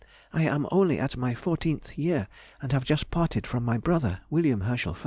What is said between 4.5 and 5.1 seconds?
Herschel I.